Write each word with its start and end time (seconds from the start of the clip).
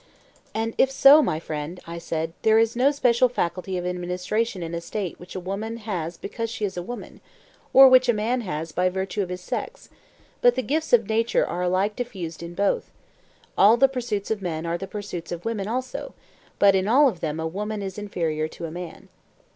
And 0.55 0.73
if 0.79 0.89
so, 0.89 1.21
my 1.21 1.39
friend, 1.39 1.79
I 1.85 1.99
said, 1.99 2.33
there 2.41 2.57
is 2.57 2.75
no 2.75 2.89
special 2.89 3.29
faculty 3.29 3.77
of 3.77 3.85
administration 3.85 4.63
in 4.63 4.73
a 4.73 4.81
state 4.81 5.19
which 5.19 5.35
a 5.35 5.39
woman 5.39 5.77
has 5.77 6.17
because 6.17 6.49
she 6.49 6.65
is 6.65 6.75
a 6.75 6.81
woman, 6.81 7.21
or 7.71 7.87
which 7.87 8.09
a 8.09 8.13
man 8.13 8.41
has 8.41 8.71
by 8.71 8.89
virtue 8.89 9.21
of 9.21 9.29
his 9.29 9.41
sex, 9.41 9.89
but 10.41 10.55
the 10.55 10.63
gifts 10.63 10.91
of 10.91 11.07
nature 11.07 11.45
are 11.45 11.61
alike 11.61 11.95
diffused 11.95 12.41
in 12.41 12.55
both; 12.55 12.89
all 13.55 13.77
the 13.77 13.87
pursuits 13.87 14.31
of 14.31 14.41
men 14.41 14.65
are 14.65 14.79
the 14.79 14.87
pursuits 14.87 15.31
of 15.31 15.45
women 15.45 15.67
also, 15.67 16.15
but 16.57 16.73
in 16.73 16.87
all 16.87 17.07
of 17.07 17.19
them 17.19 17.39
a 17.39 17.45
woman 17.45 17.83
is 17.83 17.99
inferior 17.99 18.47
to 18.47 18.65
a 18.65 18.71
man. 18.71 19.07